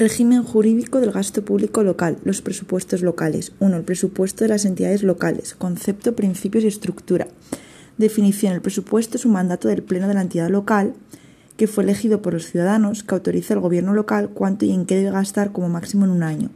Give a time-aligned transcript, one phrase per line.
[0.00, 3.50] Régimen jurídico del gasto público local, los presupuestos locales.
[3.58, 3.78] 1.
[3.78, 5.56] El presupuesto de las entidades locales.
[5.56, 7.26] Concepto, principios y estructura.
[7.96, 8.52] Definición.
[8.52, 10.94] El presupuesto es un mandato del Pleno de la entidad local
[11.56, 14.94] que fue elegido por los ciudadanos que autoriza al gobierno local cuánto y en qué
[14.94, 16.50] debe gastar como máximo en un año.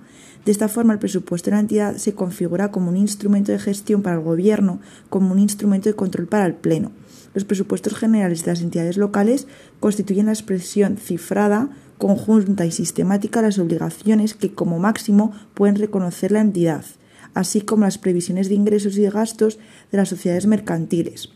[0.44, 4.02] De esta forma, el presupuesto de la entidad se configura como un instrumento de gestión
[4.02, 4.78] para el gobierno,
[5.08, 6.92] como un instrumento de control para el Pleno.
[7.34, 9.48] Los presupuestos generales de las entidades locales
[9.80, 11.70] constituyen la expresión cifrada
[12.02, 16.84] conjunta y sistemática las obligaciones que como máximo pueden reconocer la entidad,
[17.32, 19.60] así como las previsiones de ingresos y de gastos
[19.92, 21.28] de las sociedades mercantiles,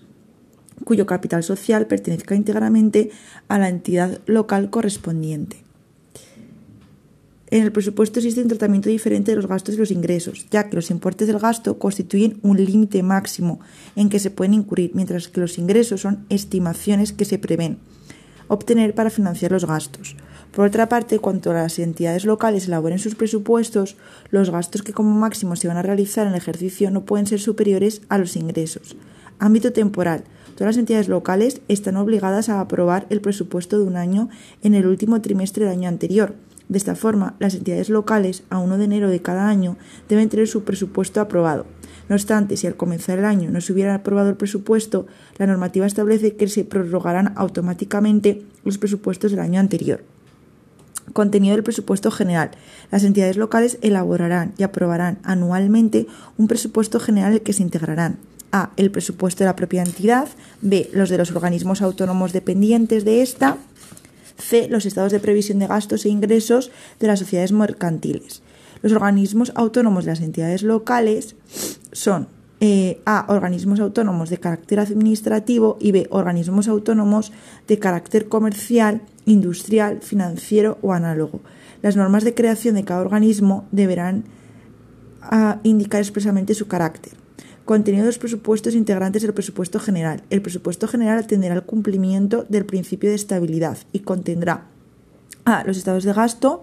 [0.83, 3.11] cuyo capital social pertenezca íntegramente
[3.47, 5.63] a la entidad local correspondiente.
[7.49, 10.75] En el presupuesto existe un tratamiento diferente de los gastos y los ingresos, ya que
[10.75, 13.61] los importes del gasto constituyen un límite máximo
[13.95, 17.79] en que se pueden incurrir, mientras que los ingresos son estimaciones que se prevén
[18.49, 20.17] obtener para financiar los gastos.
[20.53, 23.97] Por otra parte, cuanto las entidades locales elaboren sus presupuestos,
[24.31, 27.41] los gastos que como máximo se van a realizar en el ejercicio no pueden ser
[27.41, 28.97] superiores a los ingresos.
[29.39, 30.25] Ámbito temporal.
[30.55, 34.31] Todas las entidades locales están obligadas a aprobar el presupuesto de un año
[34.63, 36.35] en el último trimestre del año anterior.
[36.69, 39.77] De esta forma, las entidades locales, a 1 de enero de cada año,
[40.09, 41.67] deben tener su presupuesto aprobado.
[42.09, 45.07] No obstante, si al comenzar el año no se hubiera aprobado el presupuesto,
[45.39, 50.05] la normativa establece que se prorrogarán automáticamente los presupuestos del año anterior.
[51.13, 52.51] Contenido del presupuesto general.
[52.91, 58.19] Las entidades locales elaborarán y aprobarán anualmente un presupuesto general en el que se integrarán
[58.53, 58.71] a.
[58.77, 60.29] el presupuesto de la propia entidad,
[60.63, 60.89] b.
[60.93, 63.59] los de los organismos autónomos dependientes de esta,
[64.39, 64.69] c.
[64.69, 66.71] los estados de previsión de gastos e ingresos
[67.01, 68.43] de las sociedades mercantiles.
[68.83, 71.37] Los organismos autónomos de las entidades locales
[71.93, 72.29] son
[72.61, 73.27] eh, A.
[73.29, 76.07] Organismos autónomos de carácter administrativo y B.
[76.11, 77.33] Organismos autónomos
[77.69, 81.41] de carácter comercial, industrial, financiero o análogo.
[81.83, 84.25] Las normas de creación de cada organismo deberán
[85.21, 87.13] ah, indicar expresamente su carácter.
[87.67, 90.23] Contenido de los presupuestos integrantes del presupuesto general.
[90.31, 94.69] El presupuesto general atenderá al cumplimiento del principio de estabilidad y contendrá
[95.45, 95.65] A.
[95.65, 96.63] Los estados de gasto,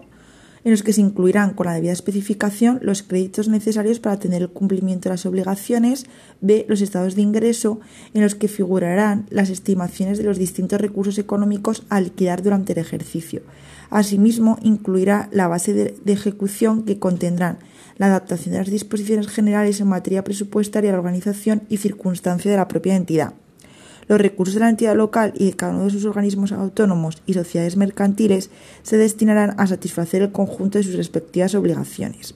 [0.64, 4.48] en los que se incluirán con la debida especificación los créditos necesarios para tener el
[4.48, 6.06] cumplimiento de las obligaciones,
[6.40, 6.64] b.
[6.68, 7.80] los estados de ingreso,
[8.14, 12.78] en los que figurarán las estimaciones de los distintos recursos económicos a liquidar durante el
[12.78, 13.42] ejercicio.
[13.90, 17.58] Asimismo, incluirá la base de, de ejecución que contendrán
[17.98, 22.66] la adaptación de las disposiciones generales en materia presupuestaria, la organización y circunstancia de la
[22.66, 23.34] propia entidad.
[24.06, 27.34] Los recursos de la entidad local y de cada uno de sus organismos autónomos y
[27.34, 28.50] sociedades mercantiles
[28.82, 32.34] se destinarán a satisfacer el conjunto de sus respectivas obligaciones.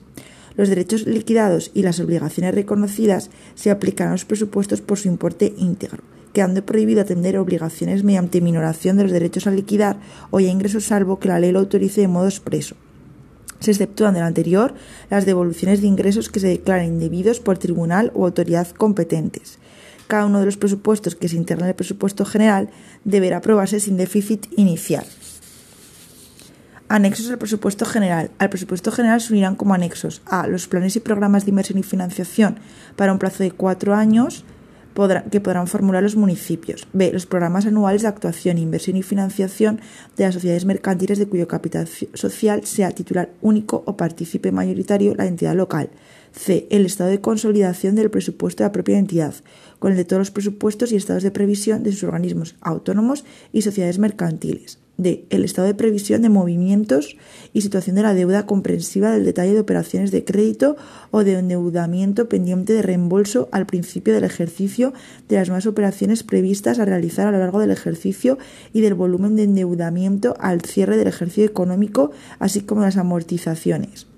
[0.55, 5.53] Los derechos liquidados y las obligaciones reconocidas se aplicarán a los presupuestos por su importe
[5.57, 6.03] íntegro,
[6.33, 9.99] quedando prohibido atender obligaciones mediante minoración de los derechos a liquidar
[10.31, 12.75] o ya ingresos salvo que la ley lo autorice de modo expreso.
[13.59, 14.73] Se exceptúan del anterior
[15.09, 19.59] las devoluciones de ingresos que se declaren indebidos por tribunal o autoridad competentes
[20.09, 22.71] cada uno de los presupuestos que se integran en el presupuesto general
[23.03, 25.05] deberá aprobarse sin déficit inicial.
[26.89, 28.31] Anexos al presupuesto general.
[28.39, 31.83] Al presupuesto general se unirán como anexos a los planes y programas de inversión y
[31.83, 32.57] financiación
[32.95, 34.43] para un plazo de cuatro años
[35.31, 36.87] que podrán formular los municipios.
[36.91, 37.11] B.
[37.13, 39.79] Los programas anuales de actuación, inversión y financiación
[40.17, 45.25] de las sociedades mercantiles de cuyo capital social sea titular único o partícipe mayoritario la
[45.25, 45.89] entidad local.
[46.33, 46.67] C.
[46.69, 49.33] El estado de consolidación del presupuesto de la propia entidad,
[49.79, 53.61] con el de todos los presupuestos y estados de previsión de sus organismos autónomos y
[53.61, 54.79] sociedades mercantiles.
[54.99, 55.25] D.
[55.29, 57.15] El estado de previsión de movimientos
[57.53, 60.75] y situación de la deuda comprensiva del detalle de operaciones de crédito
[61.11, 64.93] o de endeudamiento pendiente de reembolso al principio del ejercicio
[65.29, 68.37] de las nuevas operaciones previstas a realizar a lo largo del ejercicio
[68.73, 74.08] y del volumen de endeudamiento al cierre del ejercicio económico, así como las amortizaciones.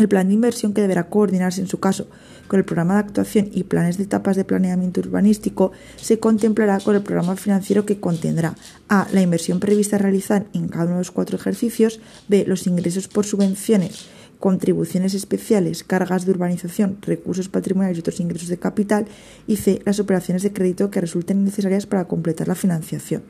[0.00, 2.08] El plan de inversión que deberá coordinarse en su caso
[2.48, 6.96] con el programa de actuación y planes de etapas de planeamiento urbanístico se contemplará con
[6.96, 8.54] el programa financiero que contendrá
[8.88, 9.06] a.
[9.12, 12.46] la inversión prevista a realizar en cada uno de los cuatro ejercicios, b.
[12.46, 14.06] los ingresos por subvenciones,
[14.38, 19.04] contribuciones especiales, cargas de urbanización, recursos patrimoniales y otros ingresos de capital
[19.46, 19.82] y c.
[19.84, 23.22] las operaciones de crédito que resulten necesarias para completar la financiación.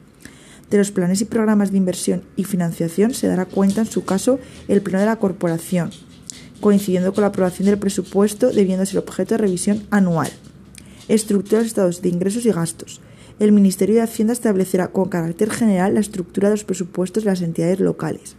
[0.70, 4.38] De los planes y programas de inversión y financiación se dará cuenta en su caso
[4.68, 5.90] el pleno de la corporación,
[6.60, 10.30] coincidiendo con la aprobación del presupuesto, debiendo ser objeto de revisión anual.
[11.08, 13.00] Estructura de estados de ingresos y gastos.
[13.38, 17.42] El Ministerio de Hacienda establecerá con carácter general la estructura de los presupuestos de las
[17.42, 18.36] entidades locales.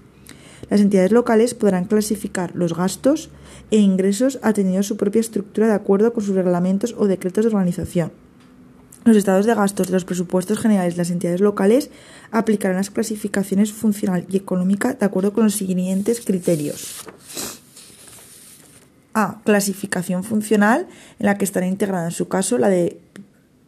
[0.69, 3.29] Las entidades locales podrán clasificar los gastos
[3.71, 8.11] e ingresos atendiendo su propia estructura de acuerdo con sus reglamentos o decretos de organización.
[9.03, 11.89] Los estados de gastos de los presupuestos generales de las entidades locales
[12.29, 17.03] aplicarán las clasificaciones funcional y económica de acuerdo con los siguientes criterios.
[19.13, 19.41] A.
[19.43, 20.87] Clasificación funcional,
[21.19, 22.99] en la que estará integrada en su caso la de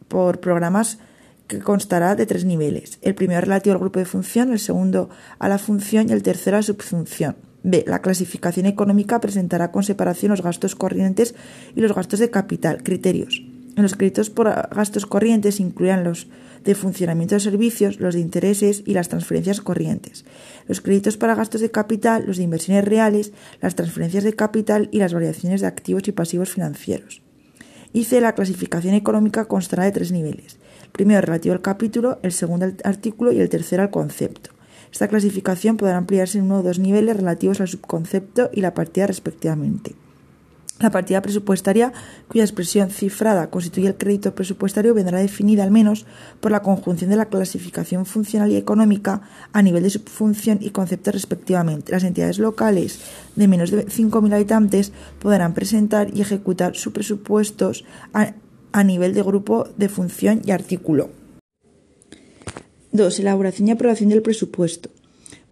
[0.08, 0.98] por programas
[1.46, 2.98] que constará de tres niveles.
[3.02, 6.56] El primero relativo al grupo de función, el segundo a la función y el tercero
[6.56, 7.36] a la subfunción.
[7.62, 7.84] B.
[7.86, 11.34] La clasificación económica presentará con separación los gastos corrientes
[11.74, 12.82] y los gastos de capital.
[12.82, 13.42] Criterios.
[13.76, 16.28] Los créditos por gastos corrientes incluirán los
[16.64, 20.24] de funcionamiento de servicios, los de intereses y las transferencias corrientes.
[20.66, 24.98] Los créditos para gastos de capital, los de inversiones reales, las transferencias de capital y
[24.98, 27.22] las variaciones de activos y pasivos financieros.
[27.94, 28.20] C.
[28.20, 30.58] La clasificación económica constará de tres niveles.
[30.84, 34.50] El primero relativo al capítulo, el segundo al artículo y el tercero al concepto.
[34.90, 39.06] Esta clasificación podrá ampliarse en uno o dos niveles relativos al subconcepto y la partida
[39.06, 39.96] respectivamente.
[40.80, 41.92] La partida presupuestaria,
[42.26, 46.04] cuya expresión cifrada constituye el crédito presupuestario, vendrá definida al menos
[46.40, 49.22] por la conjunción de la clasificación funcional y económica
[49.52, 51.92] a nivel de subfunción y concepto respectivamente.
[51.92, 52.98] Las entidades locales
[53.36, 58.34] de menos de 5.000 habitantes podrán presentar y ejecutar sus presupuestos a,
[58.72, 61.10] a nivel de grupo de función y artículo.
[62.90, 63.20] 2.
[63.20, 64.90] Elaboración y aprobación del presupuesto.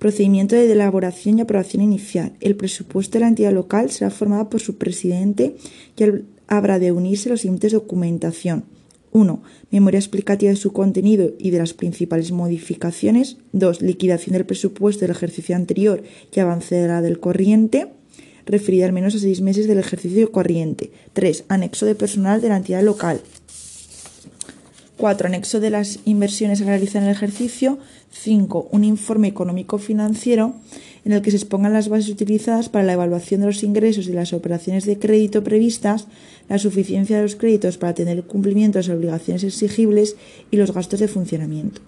[0.02, 2.32] Procedimiento de elaboración y aprobación inicial.
[2.40, 5.54] El presupuesto de la entidad local será formado por su presidente
[5.96, 6.04] y
[6.48, 8.64] habrá de unirse los siguientes documentación.
[9.12, 9.42] 1.
[9.70, 13.36] Memoria explicativa de su contenido y de las principales modificaciones.
[13.52, 13.80] 2.
[13.82, 16.02] Liquidación del presupuesto del ejercicio anterior
[16.34, 17.86] y avance de la del corriente,
[18.44, 20.90] referida al menos a seis meses del ejercicio corriente.
[21.12, 21.44] 3.
[21.46, 23.20] Anexo de personal de la entidad local.
[25.02, 25.26] 4.
[25.26, 27.76] Anexo de las inversiones a realizar en el ejercicio.
[28.12, 28.68] 5.
[28.70, 30.54] Un informe económico-financiero
[31.04, 34.12] en el que se expongan las bases utilizadas para la evaluación de los ingresos y
[34.12, 36.06] las operaciones de crédito previstas,
[36.48, 40.14] la suficiencia de los créditos para tener el cumplimiento de las obligaciones exigibles
[40.52, 41.80] y los gastos de funcionamiento.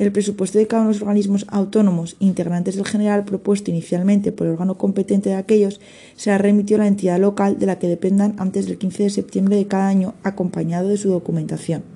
[0.00, 4.48] El presupuesto de cada uno de los organismos autónomos integrantes del general propuesto inicialmente por
[4.48, 5.80] el órgano competente de aquellos
[6.16, 9.54] será remitido a la entidad local de la que dependan antes del 15 de septiembre
[9.54, 11.95] de cada año acompañado de su documentación.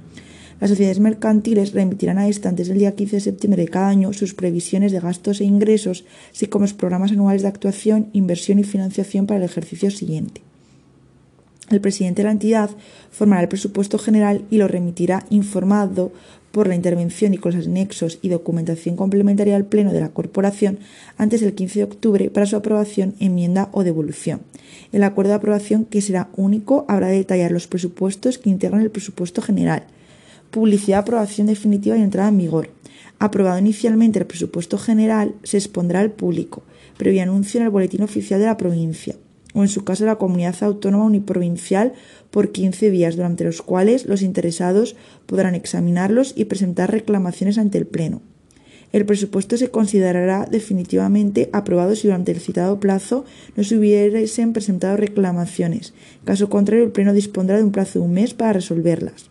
[0.61, 4.12] Las sociedades mercantiles remitirán a esta antes del día 15 de septiembre de cada año
[4.12, 6.05] sus previsiones de gastos e ingresos,
[6.35, 10.43] así como los programas anuales de actuación, inversión y financiación para el ejercicio siguiente.
[11.71, 12.71] El presidente de la entidad
[13.11, 16.12] formará el presupuesto general y lo remitirá informado
[16.53, 20.79] por la intervención y con los anexos y documentación complementaria al Pleno de la Corporación
[21.17, 24.41] antes del 15 de octubre para su aprobación, enmienda o devolución.
[24.93, 28.91] El acuerdo de aprobación, que será único, habrá de detallar los presupuestos que integran el
[28.91, 29.85] presupuesto general,
[30.50, 32.70] Publicidad, aprobación definitiva y entrada en vigor.
[33.20, 36.64] Aprobado inicialmente el presupuesto general, se expondrá al público,
[36.97, 39.14] previo anuncio en el boletín oficial de la provincia,
[39.55, 41.93] o en su caso la comunidad autónoma uniprovincial,
[42.32, 47.87] por 15 días, durante los cuales los interesados podrán examinarlos y presentar reclamaciones ante el
[47.87, 48.20] Pleno.
[48.93, 53.25] El presupuesto se considerará definitivamente aprobado si durante el citado plazo
[53.55, 55.94] no se hubiesen presentado reclamaciones.
[56.25, 59.30] Caso contrario, el Pleno dispondrá de un plazo de un mes para resolverlas.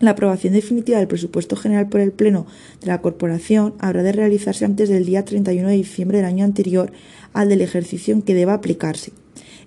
[0.00, 2.46] La aprobación definitiva del presupuesto general por el Pleno
[2.80, 6.92] de la Corporación habrá de realizarse antes del día 31 de diciembre del año anterior
[7.32, 9.12] al del ejercicio en que deba aplicarse.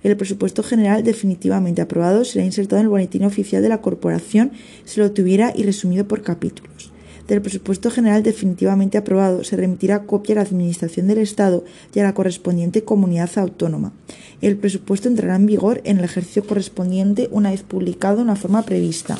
[0.03, 4.51] El presupuesto general definitivamente aprobado será insertado en el boletín oficial de la Corporación
[4.83, 6.91] si lo tuviera y resumido por capítulos.
[7.27, 11.63] Del presupuesto general definitivamente aprobado se remitirá copia a la Administración del Estado
[11.93, 13.93] y a la correspondiente comunidad autónoma.
[14.41, 18.63] El presupuesto entrará en vigor en el ejercicio correspondiente una vez publicado en la forma
[18.63, 19.17] prevista.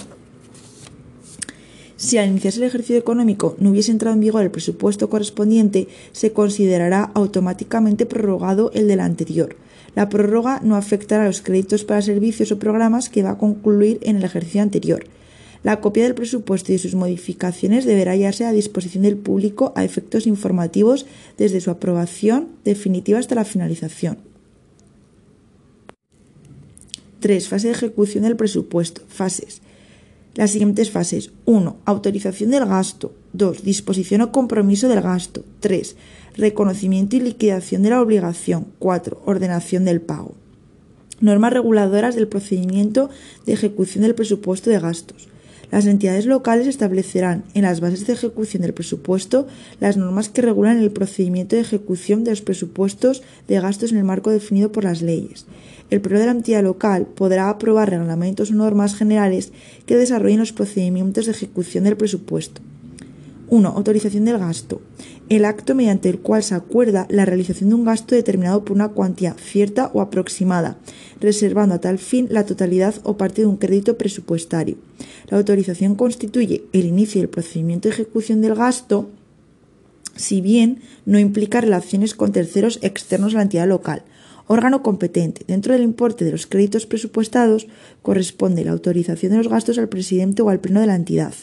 [1.98, 6.32] Si al iniciarse el ejercicio económico no hubiese entrado en vigor el presupuesto correspondiente, se
[6.32, 9.56] considerará automáticamente prorrogado el del anterior.
[9.96, 13.98] La prórroga no afectará a los créditos para servicios o programas que va a concluir
[14.04, 15.06] en el ejercicio anterior.
[15.64, 19.84] La copia del presupuesto y de sus modificaciones deberá hallarse a disposición del público a
[19.84, 24.20] efectos informativos desde su aprobación definitiva hasta la finalización.
[27.22, 27.48] 3.
[27.48, 29.02] Fase de ejecución del presupuesto.
[29.08, 29.62] Fases
[30.38, 31.32] las siguientes fases.
[31.46, 31.78] 1.
[31.84, 33.12] Autorización del gasto.
[33.34, 33.64] 2.
[33.64, 35.44] Disposición o compromiso del gasto.
[35.60, 35.96] 3.
[36.38, 38.68] Reconocimiento y liquidación de la obligación.
[38.78, 39.24] 4.
[39.26, 40.36] Ordenación del pago.
[41.20, 43.10] Normas reguladoras del procedimiento
[43.48, 45.28] de ejecución del presupuesto de gastos.
[45.72, 49.48] Las entidades locales establecerán en las bases de ejecución del presupuesto
[49.80, 54.04] las normas que regulan el procedimiento de ejecución de los presupuestos de gastos en el
[54.04, 55.46] marco definido por las leyes
[55.90, 59.52] el Pleno de la entidad local podrá aprobar reglamentos o normas generales
[59.86, 62.62] que desarrollen los procedimientos de ejecución del presupuesto.
[63.50, 63.70] 1.
[63.70, 64.82] Autorización del gasto.
[65.30, 68.90] El acto mediante el cual se acuerda la realización de un gasto determinado por una
[68.90, 70.78] cuantía cierta o aproximada,
[71.20, 74.78] reservando a tal fin la totalidad o parte de un crédito presupuestario.
[75.30, 79.10] La autorización constituye el inicio del procedimiento de ejecución del gasto,
[80.16, 84.04] si bien no implica relaciones con terceros externos a la entidad local.
[84.48, 85.44] Órgano competente.
[85.46, 87.68] Dentro del importe de los créditos presupuestados
[88.02, 91.34] corresponde la autorización de los gastos al presidente o al pleno de la entidad.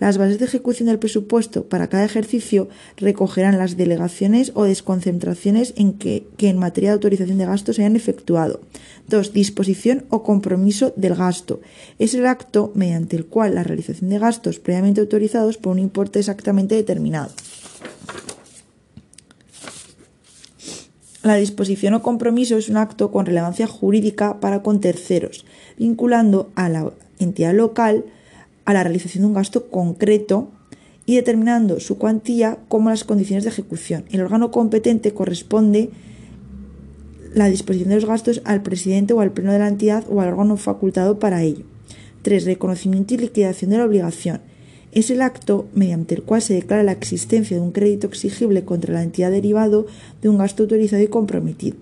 [0.00, 5.92] Las bases de ejecución del presupuesto para cada ejercicio recogerán las delegaciones o desconcentraciones en
[5.92, 8.62] que, en materia de autorización de gastos se hayan efectuado.
[9.08, 9.34] 2.
[9.34, 11.60] Disposición o compromiso del gasto.
[11.98, 16.18] Es el acto mediante el cual la realización de gastos previamente autorizados por un importe
[16.18, 17.30] exactamente determinado.
[21.22, 25.44] La disposición o compromiso es un acto con relevancia jurídica para con terceros,
[25.76, 28.06] vinculando a la entidad local
[28.64, 30.50] a la realización de un gasto concreto
[31.06, 34.04] y determinando su cuantía como las condiciones de ejecución.
[34.10, 35.90] El órgano competente corresponde
[37.34, 40.28] la disposición de los gastos al presidente o al pleno de la entidad o al
[40.28, 41.64] órgano facultado para ello.
[42.22, 42.44] 3.
[42.44, 44.40] Reconocimiento y liquidación de la obligación
[44.92, 48.92] es el acto mediante el cual se declara la existencia de un crédito exigible contra
[48.92, 49.86] la entidad derivado
[50.20, 51.76] de un gasto autorizado y comprometido.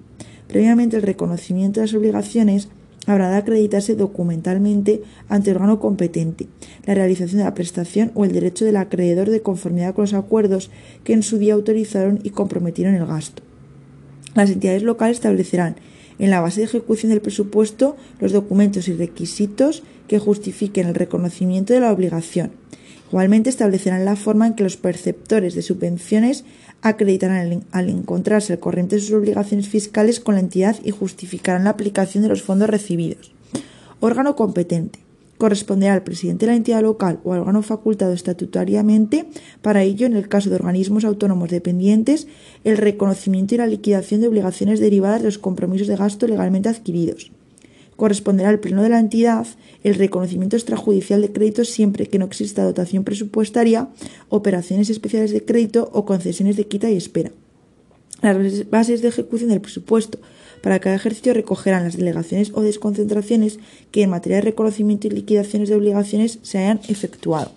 [0.46, 2.68] Previamente el reconocimiento de las obligaciones
[3.12, 6.46] habrá de acreditarse documentalmente ante el órgano competente,
[6.84, 10.70] la realización de la prestación o el derecho del acreedor de conformidad con los acuerdos
[11.04, 13.42] que en su día autorizaron y comprometieron el gasto.
[14.34, 15.76] Las entidades locales establecerán
[16.18, 21.72] en la base de ejecución del presupuesto los documentos y requisitos que justifiquen el reconocimiento
[21.72, 22.50] de la obligación
[23.08, 26.44] Igualmente establecerán la forma en que los perceptores de subvenciones
[26.82, 31.70] acreditarán al encontrarse al corriente de sus obligaciones fiscales con la entidad y justificarán la
[31.70, 33.32] aplicación de los fondos recibidos.
[34.00, 35.00] Órgano competente.
[35.38, 39.26] Corresponderá al presidente de la entidad local o al órgano facultado estatutariamente
[39.62, 42.26] para ello, en el caso de organismos autónomos dependientes,
[42.64, 47.30] el reconocimiento y la liquidación de obligaciones derivadas de los compromisos de gasto legalmente adquiridos
[47.98, 49.44] corresponderá al Pleno de la entidad
[49.82, 53.88] el reconocimiento extrajudicial de crédito siempre que no exista dotación presupuestaria,
[54.28, 57.32] operaciones especiales de crédito o concesiones de quita y espera.
[58.22, 60.20] Las bases de ejecución del presupuesto
[60.62, 63.58] para cada ejercicio recogerán las delegaciones o desconcentraciones
[63.90, 67.50] que en materia de reconocimiento y liquidaciones de obligaciones se hayan efectuado.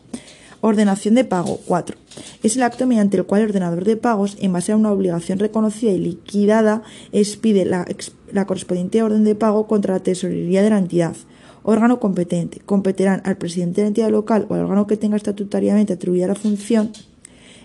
[0.61, 1.97] Ordenación de pago 4.
[2.41, 5.37] Es el acto mediante el cual el ordenador de pagos, en base a una obligación
[5.37, 7.85] reconocida y liquidada, expide la,
[8.33, 11.15] la correspondiente orden de pago contra la tesorería de la entidad.
[11.63, 12.59] Órgano competente.
[12.65, 16.35] Competirán al presidente de la entidad local o al órgano que tenga estatutariamente atribuida la
[16.35, 16.91] función.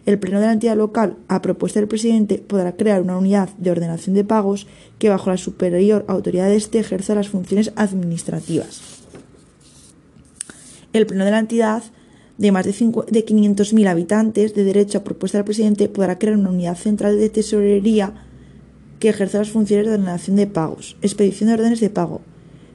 [0.04, 3.73] El pleno de la entidad local, a propuesta del presidente, podrá crear una unidad de
[3.73, 4.68] ordenación de pagos
[4.99, 8.80] que, bajo la superior autoridad de este, ejerza las funciones administrativas.
[10.92, 11.82] El pleno de la entidad
[12.38, 16.50] de más de, de 500.000 habitantes, de derecho a propuesta del presidente, podrá crear una
[16.50, 18.25] unidad central de tesorería
[18.98, 22.20] que ejerza las funciones de ordenación de pagos, expedición de órdenes de pago.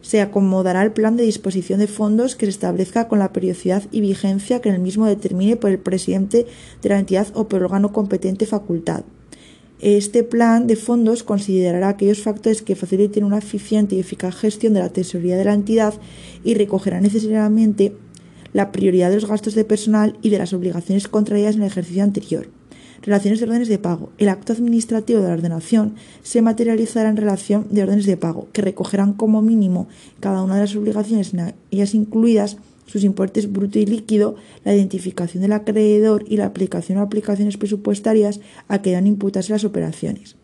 [0.01, 4.01] Se acomodará el plan de disposición de fondos que se establezca con la periodicidad y
[4.01, 6.47] vigencia que en el mismo determine por el presidente
[6.81, 9.05] de la entidad o por el órgano competente facultado.
[9.79, 14.79] Este plan de fondos considerará aquellos factores que faciliten una eficiente y eficaz gestión de
[14.79, 15.95] la tesorería de la entidad
[16.43, 17.95] y recogerá necesariamente
[18.53, 22.03] la prioridad de los gastos de personal y de las obligaciones contraídas en el ejercicio
[22.03, 22.60] anterior.
[23.01, 24.11] Relaciones de órdenes de pago.
[24.17, 28.61] El acto administrativo de la ordenación se materializará en relación de órdenes de pago, que
[28.61, 29.87] recogerán como mínimo
[30.19, 35.41] cada una de las obligaciones en ellas incluidas sus importes bruto y líquido, la identificación
[35.41, 40.35] del acreedor y la aplicación o aplicaciones presupuestarias a que deban imputarse las operaciones.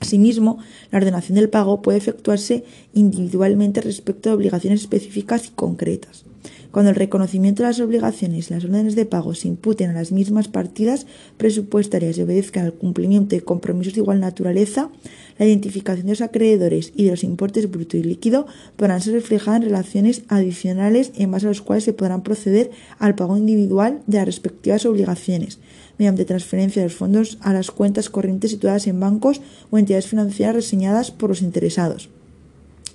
[0.00, 0.58] Asimismo,
[0.90, 2.64] la ordenación del pago puede efectuarse
[2.94, 6.24] individualmente respecto de obligaciones específicas y concretas.
[6.70, 10.12] Cuando el reconocimiento de las obligaciones y las órdenes de pago se imputen a las
[10.12, 11.06] mismas partidas
[11.38, 14.90] presupuestarias y obedezcan al cumplimiento de compromisos de igual naturaleza,
[15.38, 19.62] la identificación de los acreedores y de los importes bruto y líquido podrán ser reflejadas
[19.62, 24.18] en relaciones adicionales en base a las cuales se podrán proceder al pago individual de
[24.18, 25.58] las respectivas obligaciones,
[25.98, 29.40] mediante transferencia de fondos a las cuentas corrientes situadas en bancos
[29.70, 32.08] o entidades financieras reseñadas por los interesados.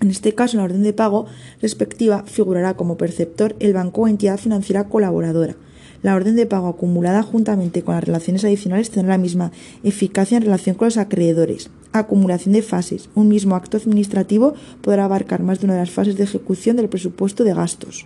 [0.01, 1.27] En este caso, la orden de pago
[1.61, 5.55] respectiva figurará como perceptor el banco o entidad financiera colaboradora.
[6.01, 10.43] La orden de pago acumulada juntamente con las relaciones adicionales tendrá la misma eficacia en
[10.43, 11.69] relación con los acreedores.
[11.93, 13.09] Acumulación de fases.
[13.15, 16.89] Un mismo acto administrativo podrá abarcar más de una de las fases de ejecución del
[16.89, 18.05] presupuesto de gastos.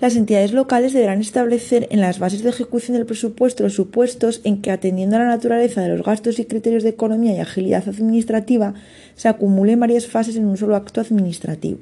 [0.00, 4.62] Las entidades locales deberán establecer en las bases de ejecución del presupuesto los supuestos en
[4.62, 8.74] que, atendiendo a la naturaleza de los gastos y criterios de economía y agilidad administrativa,
[9.16, 11.80] se acumulen varias fases en un solo acto administrativo.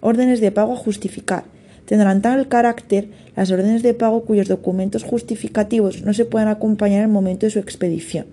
[0.00, 1.44] Órdenes de pago a justificar.
[1.84, 7.06] Tendrán tal carácter las órdenes de pago cuyos documentos justificativos no se puedan acompañar en
[7.06, 8.26] el momento de su expedición.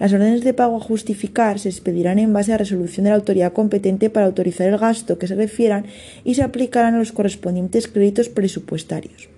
[0.00, 3.52] Las órdenes de pago a justificar se expedirán en base a resolución de la autoridad
[3.52, 5.84] competente para autorizar el gasto que se refieran
[6.24, 9.28] y se aplicarán a los correspondientes créditos presupuestarios.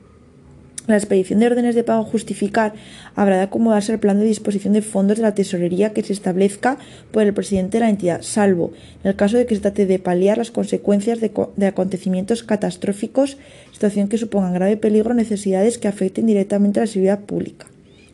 [0.86, 2.74] La expedición de órdenes de pago a justificar
[3.16, 6.78] habrá de acomodarse al plan de disposición de fondos de la tesorería que se establezca
[7.10, 9.98] por el presidente de la entidad, salvo en el caso de que se trate de
[9.98, 13.36] paliar las consecuencias de, acontecimientos catastróficos,
[13.72, 17.71] situación que supongan grave peligro o necesidades que afecten directamente a la seguridad pública.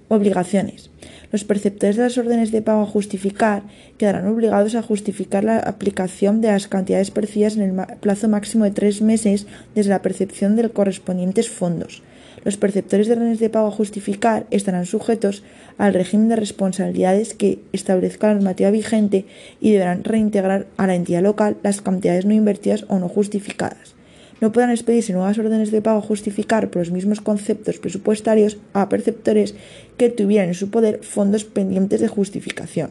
[0.09, 0.91] Obligaciones.
[1.31, 3.63] Los perceptores de las órdenes de pago a justificar
[3.99, 8.71] quedarán obligados a justificar la aplicación de las cantidades percibidas en el plazo máximo de
[8.71, 12.03] tres meses desde la percepción de los correspondientes fondos.
[12.45, 15.43] Los perceptores de órdenes de pago a justificar estarán sujetos
[15.77, 19.27] al régimen de responsabilidades que establezca la normativa vigente
[19.61, 23.98] y deberán reintegrar a la entidad local las cantidades no invertidas o no justificadas
[24.41, 28.89] no puedan expedirse nuevas órdenes de pago a justificar por los mismos conceptos presupuestarios a
[28.89, 29.55] perceptores
[29.97, 32.91] que tuvieran en su poder fondos pendientes de justificación.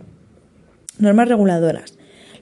[1.00, 1.94] Normas reguladoras.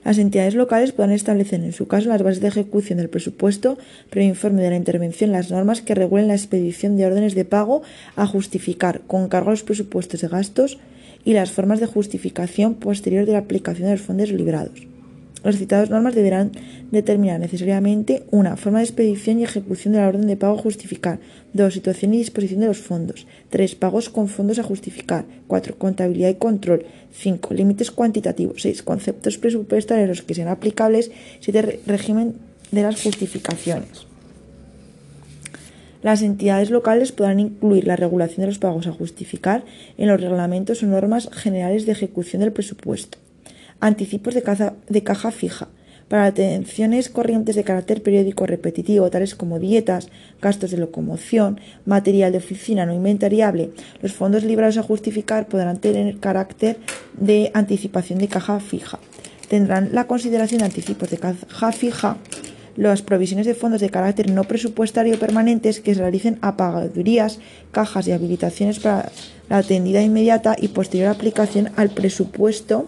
[0.04, 3.76] Las entidades locales puedan establecer en su caso las bases de ejecución del presupuesto,
[4.08, 7.82] previo informe de la intervención, las normas que regulen la expedición de órdenes de pago
[8.14, 10.78] a justificar con cargo a los presupuestos de gastos
[11.24, 14.86] y las formas de justificación posterior de la aplicación de los fondos librados.
[15.44, 16.52] Las citadas normas deberán
[16.90, 21.18] determinar necesariamente una forma de expedición y ejecución de la orden de pago a justificar,
[21.52, 26.30] dos situación y disposición de los fondos, tres pagos con fondos a justificar, cuatro contabilidad
[26.30, 32.34] y control, cinco límites cuantitativos, seis conceptos presupuestarios que sean aplicables, siete régimen
[32.72, 34.06] de las justificaciones.
[36.02, 39.64] Las entidades locales podrán incluir la regulación de los pagos a justificar
[39.98, 43.18] en los reglamentos o normas generales de ejecución del presupuesto
[43.80, 45.68] anticipos de caja, de caja fija,
[46.08, 50.08] para atenciones corrientes de carácter periódico repetitivo, tales como dietas,
[50.40, 53.70] gastos de locomoción, material de oficina no inventariable,
[54.02, 56.78] los fondos librados a justificar podrán tener carácter
[57.14, 58.98] de anticipación de caja fija.
[59.48, 62.18] Tendrán la consideración de anticipos de caja fija
[62.76, 67.38] las provisiones de fondos de carácter no presupuestario permanentes que se realicen a pagadurías,
[67.72, 69.10] cajas y habilitaciones para
[69.48, 72.86] la atendida inmediata y posterior aplicación al presupuesto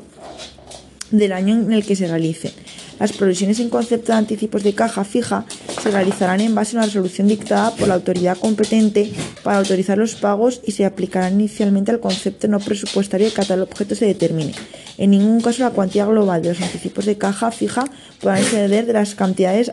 [1.11, 2.53] del año en el que se realicen.
[2.99, 5.45] Las provisiones en concepto de anticipos de caja fija
[5.83, 10.17] se realizarán en base a una resolución dictada por la autoridad competente para autorizar los
[10.17, 14.53] pagos y se aplicarán inicialmente al concepto no presupuestario que tal objeto se determine.
[14.97, 17.85] En ningún caso la cuantía global de los anticipos de caja fija
[18.21, 19.71] podrá exceder de las cantidades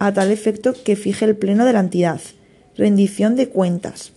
[0.00, 2.20] a tal efecto que fije el pleno de la entidad.
[2.76, 4.12] Rendición de cuentas.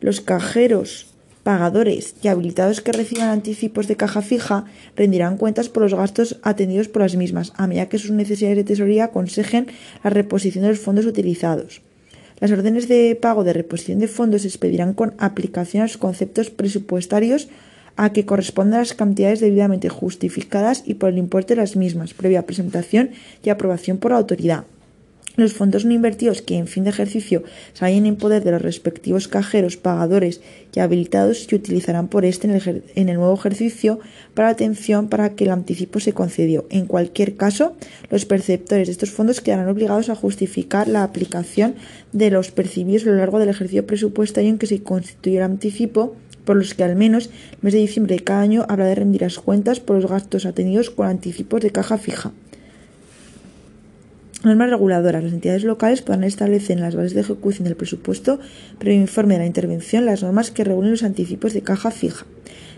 [0.00, 1.13] Los cajeros
[1.44, 4.64] pagadores y habilitados que reciban anticipos de caja fija
[4.96, 8.64] rendirán cuentas por los gastos atendidos por las mismas, a medida que sus necesidades de
[8.64, 9.68] tesorería aconsejen
[10.02, 11.82] la reposición de los fondos utilizados.
[12.40, 16.50] Las órdenes de pago de reposición de fondos se expedirán con aplicación a los conceptos
[16.50, 17.48] presupuestarios
[17.96, 22.46] a que correspondan las cantidades debidamente justificadas y por el importe de las mismas, previa
[22.46, 23.10] presentación
[23.44, 24.64] y aprobación por la autoridad.
[25.36, 27.42] Los fondos no invertidos que en fin de ejercicio
[27.72, 30.40] se hallen en poder de los respectivos cajeros, pagadores
[30.72, 33.98] y habilitados se utilizarán por este en el, nuevo ejercicio
[34.34, 36.66] para atención para que el anticipo se concedió.
[36.70, 37.76] En cualquier caso,
[38.10, 41.74] los perceptores de estos fondos quedarán obligados a justificar la aplicación
[42.12, 46.14] de los percibidos a lo largo del ejercicio presupuestario en que se constituye el anticipo
[46.44, 49.22] por los que al menos el mes de diciembre de cada año habrá de rendir
[49.22, 52.32] las cuentas por los gastos atendidos con anticipos de caja fija.
[54.44, 55.24] Normas reguladoras.
[55.24, 58.38] Las entidades locales podrán establecer en las bases de ejecución del presupuesto,
[58.78, 62.26] previo informe de la intervención, las normas que regulen los anticipos de caja fija.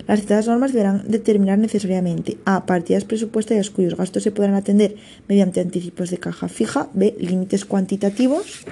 [0.07, 2.67] Las citadas normas deberán determinar necesariamente a.
[2.67, 4.95] partidas presupuestarias cuyos gastos se podrán atender
[5.27, 7.17] mediante anticipos de caja fija, b.
[7.19, 8.65] límites cuantitativos,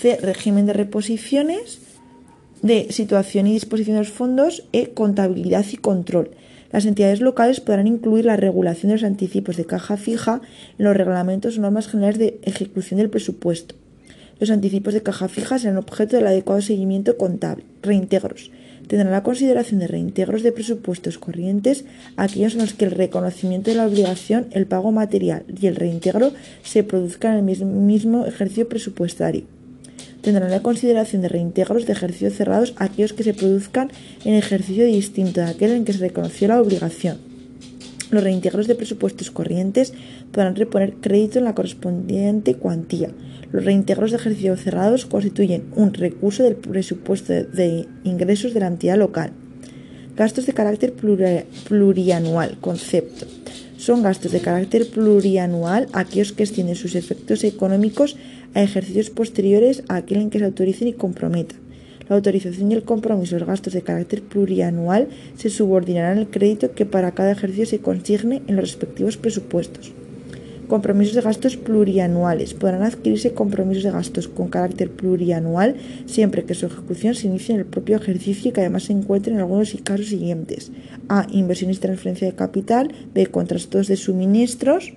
[0.00, 0.16] c.
[0.22, 1.80] régimen de reposiciones,
[2.62, 2.86] d.
[2.90, 4.90] situación y disposición de los fondos, e.
[4.90, 6.30] contabilidad y control.
[6.72, 10.40] Las entidades locales podrán incluir la regulación de los anticipos de caja fija
[10.78, 13.74] en los reglamentos o normas generales de ejecución del presupuesto.
[14.40, 17.64] Los anticipos de caja fija serán objeto del adecuado seguimiento contable.
[17.82, 18.50] Reintegros.
[18.88, 21.84] Tendrán la consideración de reintegros de presupuestos corrientes
[22.16, 26.32] aquellos en los que el reconocimiento de la obligación, el pago material y el reintegro
[26.62, 29.44] se produzcan en el mismo ejercicio presupuestario
[30.22, 33.90] tendrán la consideración de reintegros de ejercicios cerrados aquellos que se produzcan
[34.24, 37.18] en ejercicio distinto de aquel en que se reconoció la obligación.
[38.10, 39.94] Los reintegros de presupuestos corrientes
[40.32, 43.10] podrán reponer crédito en la correspondiente cuantía.
[43.52, 48.98] Los reintegros de ejercicio cerrados constituyen un recurso del presupuesto de ingresos de la entidad
[48.98, 49.32] local.
[50.14, 52.58] Gastos de carácter plurianual.
[52.60, 53.41] Concepto.
[53.82, 58.16] Son gastos de carácter plurianual aquellos que extienden sus efectos económicos
[58.54, 61.58] a ejercicios posteriores a aquel en que se autoricen y comprometan.
[62.08, 66.76] La autorización y el compromiso de los gastos de carácter plurianual se subordinarán al crédito
[66.76, 69.92] que para cada ejercicio se consigne en los respectivos presupuestos.
[70.72, 72.54] Compromisos de gastos plurianuales.
[72.54, 77.60] Podrán adquirirse compromisos de gastos con carácter plurianual siempre que su ejecución se inicie en
[77.60, 80.72] el propio ejercicio y que además se encuentre en algunos casos siguientes.
[81.10, 81.26] A.
[81.30, 82.90] Inversiones y transferencia de capital.
[83.12, 83.26] B.
[83.26, 84.94] Contratos de suministros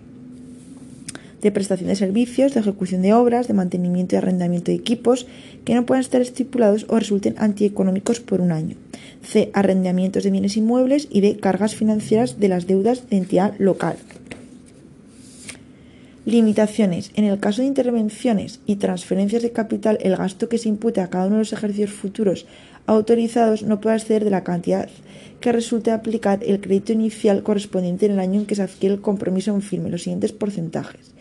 [1.41, 5.27] de prestación de servicios, de ejecución de obras, de mantenimiento y arrendamiento de equipos
[5.65, 8.77] que no puedan estar estipulados o resulten antieconómicos por un año.
[9.23, 9.51] C.
[9.53, 11.35] Arrendamientos de bienes inmuebles y D.
[11.35, 13.97] Cargas financieras de las deudas de entidad local.
[16.25, 17.11] Limitaciones.
[17.13, 21.11] En el caso de intervenciones y transferencias de capital, el gasto que se impute a
[21.11, 22.47] cada uno de los ejercicios futuros
[22.87, 24.89] autorizados no puede exceder de la cantidad
[25.39, 29.01] que resulte aplicar el crédito inicial correspondiente en el año en que se adquiere el
[29.01, 31.11] compromiso en firme, los siguientes porcentajes.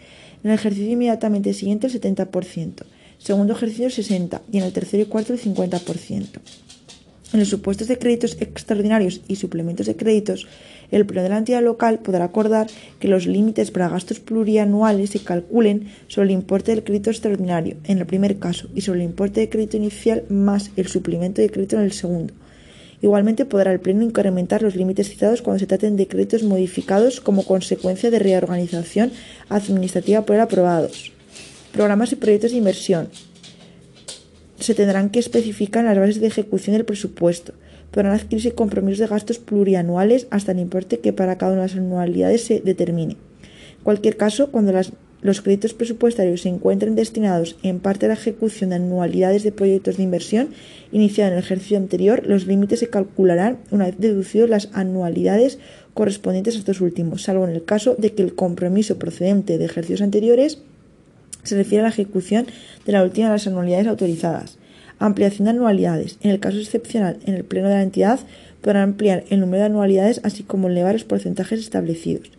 [0.43, 2.85] En el ejercicio inmediatamente siguiente el 70%,
[3.19, 6.29] segundo ejercicio el 60% y en el tercero y cuarto el 50%.
[7.35, 10.47] En los supuestos de créditos extraordinarios y suplementos de créditos,
[10.93, 12.69] el pleno de la entidad local podrá acordar
[13.01, 17.99] que los límites para gastos plurianuales se calculen sobre el importe del crédito extraordinario en
[17.99, 21.75] el primer caso y sobre el importe de crédito inicial más el suplemento de crédito
[21.75, 22.33] en el segundo.
[23.03, 27.45] Igualmente podrá el Pleno incrementar los límites citados cuando se traten de créditos modificados como
[27.45, 29.11] consecuencia de reorganización
[29.49, 31.11] administrativa por aprobados.
[31.73, 33.09] Programas y proyectos de inversión
[34.65, 37.53] se tendrán que especificar las bases de ejecución del presupuesto.
[37.91, 41.77] Podrán adquirirse compromisos de gastos plurianuales hasta el importe que para cada una de las
[41.77, 43.13] anualidades se determine.
[43.13, 44.73] En cualquier caso, cuando
[45.21, 49.99] los créditos presupuestarios se encuentren destinados en parte a la ejecución de anualidades de proyectos
[49.99, 50.49] de inversión
[50.93, 55.59] iniciada en el ejercicio anterior, los límites se calcularán una vez deducidos las anualidades
[55.93, 60.01] correspondientes a estos últimos, salvo en el caso de que el compromiso procedente de ejercicios
[60.01, 60.59] anteriores
[61.45, 62.47] se refiere a la ejecución
[62.85, 64.59] de la última de las anualidades autorizadas.
[64.99, 66.19] Ampliación de anualidades.
[66.23, 68.21] En el caso excepcional, en el pleno de la entidad
[68.61, 72.31] podrá ampliar el número de anualidades así como elevar los porcentajes establecidos.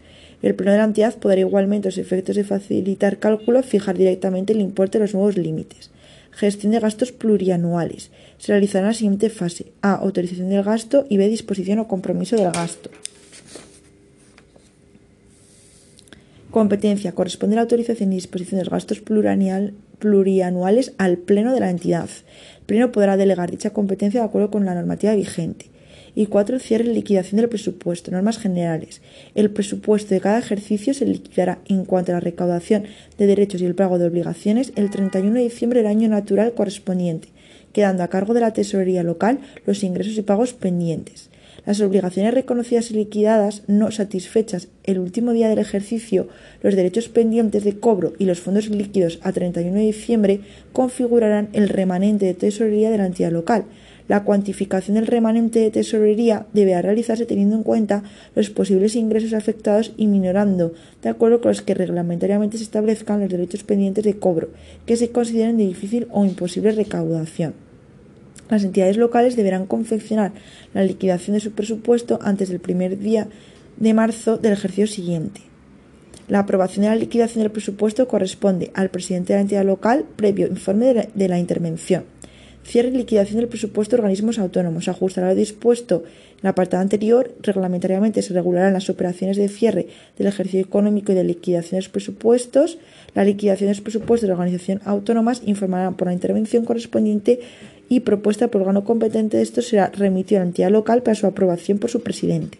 [0.41, 4.61] El pleno de la entidad podrá igualmente, los efectos de facilitar cálculo, fijar directamente el
[4.61, 5.91] importe de los nuevos límites.
[6.31, 8.11] Gestión de gastos plurianuales.
[8.37, 9.67] Se realizará en la siguiente fase.
[9.81, 9.93] A.
[9.93, 11.29] Autorización del gasto y B.
[11.29, 12.89] Disposición o compromiso del gasto.
[16.55, 17.11] Competencia.
[17.11, 22.07] Corresponde la autorización y disposición de los gastos plurianuales al Pleno de la entidad.
[22.59, 25.65] El Pleno podrá delegar dicha competencia de acuerdo con la normativa vigente.
[26.15, 28.11] Y cuatro, cierre y liquidación del presupuesto.
[28.11, 29.01] Normas generales.
[29.35, 32.85] El presupuesto de cada ejercicio se liquidará en cuanto a la recaudación
[33.17, 37.27] de derechos y el pago de obligaciones el 31 de diciembre del año natural correspondiente,
[37.73, 41.29] quedando a cargo de la tesorería local los ingresos y pagos pendientes.
[41.65, 46.27] Las obligaciones reconocidas y liquidadas no satisfechas el último día del ejercicio,
[46.61, 50.41] los derechos pendientes de cobro y los fondos líquidos a 31 de diciembre
[50.73, 53.65] configurarán el remanente de tesorería de la entidad local.
[54.07, 58.03] La cuantificación del remanente de tesorería deberá realizarse teniendo en cuenta
[58.35, 63.29] los posibles ingresos afectados y minorando, de acuerdo con los que reglamentariamente se establezcan los
[63.29, 64.49] derechos pendientes de cobro,
[64.85, 67.64] que se consideren de difícil o imposible recaudación.
[68.49, 70.31] Las entidades locales deberán confeccionar
[70.73, 73.27] la liquidación de su presupuesto antes del primer día
[73.77, 75.41] de marzo del ejercicio siguiente.
[76.27, 80.47] La aprobación de la liquidación del presupuesto corresponde al presidente de la entidad local previo
[80.47, 82.05] informe de la, intervención.
[82.65, 84.87] Cierre y liquidación del presupuesto de organismos autónomos.
[84.87, 86.03] Ajustará lo dispuesto
[86.37, 87.31] en la apartado anterior.
[87.43, 91.89] Reglamentariamente se regularán las operaciones de cierre del ejercicio económico y de liquidación de los
[91.89, 92.79] presupuestos.
[93.13, 97.39] La liquidación de los presupuestos de la organización autónomas informarán por la intervención correspondiente
[97.87, 101.77] y propuesta por órgano competente esto será remitido a la entidad local para su aprobación
[101.77, 102.57] por su presidente.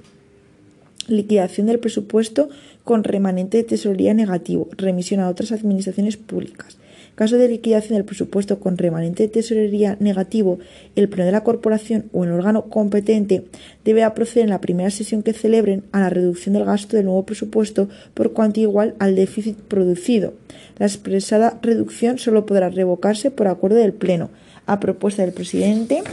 [1.08, 2.50] Liquidación del presupuesto
[2.84, 6.78] con remanente de tesorería negativo, remisión a otras administraciones públicas.
[7.16, 10.60] Caso de liquidación del presupuesto con remanente de tesorería negativo,
[10.98, 13.46] el pleno de la corporación o el órgano competente
[13.86, 17.26] debe proceder en la primera sesión que celebren a la reducción del gasto del nuevo
[17.26, 20.34] presupuesto por cuantía igual al déficit producido.
[20.78, 24.30] La expresada reducción solo podrá revocarse por acuerdo del pleno,
[24.66, 26.04] a propuesta del presidente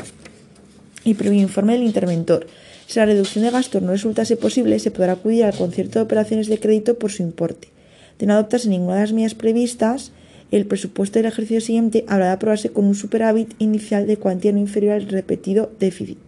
[1.04, 2.46] y previo informe del interventor.
[2.86, 6.46] Si la reducción de gastos no resultase posible, se podrá acudir al concierto de operaciones
[6.48, 7.68] de crédito por su importe.
[8.18, 10.12] De no adoptarse ninguna de las medidas previstas,
[10.58, 14.58] el presupuesto del ejercicio siguiente habrá de aprobarse con un superávit inicial de cuantía no
[14.58, 16.18] inferior al repetido déficit.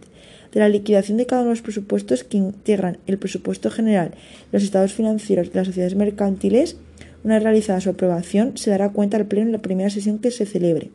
[0.51, 4.11] De la liquidación de cada uno de los presupuestos que integran el presupuesto general,
[4.51, 6.77] los estados financieros de las sociedades mercantiles,
[7.23, 10.31] una vez realizada su aprobación, se dará cuenta al Pleno en la primera sesión que
[10.31, 10.89] se celebre.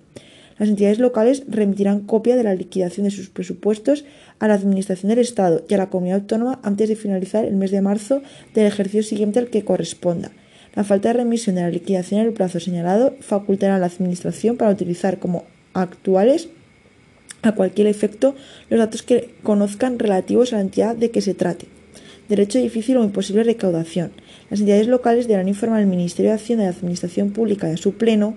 [0.58, 4.04] Las entidades locales remitirán copia de la liquidación de sus presupuestos
[4.40, 7.70] a la Administración del Estado y a la Comunidad Autónoma antes de finalizar el mes
[7.70, 8.22] de marzo
[8.54, 10.32] del ejercicio siguiente al que corresponda.
[10.74, 14.56] La falta de remisión de la liquidación en el plazo señalado facultará a la Administración
[14.56, 16.48] para utilizar como actuales
[17.42, 18.34] a cualquier efecto
[18.68, 21.66] los datos que conozcan relativos a la entidad de que se trate.
[22.28, 24.12] Derecho de difícil o imposible recaudación.
[24.50, 27.94] Las entidades locales deberán informar al Ministerio de Hacienda y Administración Pública y a su
[27.94, 28.36] Pleno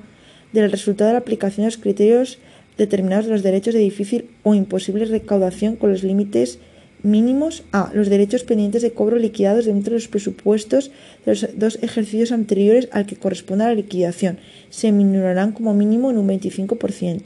[0.52, 2.40] del resultado de la aplicación de los criterios
[2.78, 6.58] determinados de los derechos de difícil o imposible recaudación con los límites
[7.04, 10.90] mínimos a los derechos pendientes de cobro liquidados dentro de los presupuestos
[11.26, 14.40] de los dos ejercicios anteriores al que corresponda la liquidación.
[14.70, 17.24] Se minorarán como mínimo en un 25%.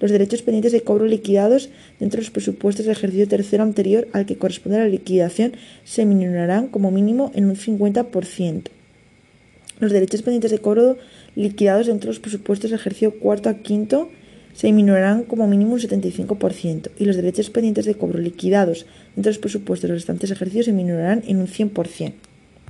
[0.00, 4.26] Los derechos pendientes de cobro liquidados dentro de los presupuestos del ejercicio tercero anterior al
[4.26, 5.52] que corresponde la liquidación
[5.84, 8.64] se minorarán como mínimo en un 50%.
[9.78, 10.96] Los derechos pendientes de cobro
[11.36, 14.08] liquidados dentro de los presupuestos del ejercicio cuarto a quinto
[14.54, 19.34] se disminuirán como mínimo un 75% y los derechos pendientes de cobro liquidados dentro de
[19.34, 22.12] los presupuestos de los restantes ejercicios se disminuirán en un 100%.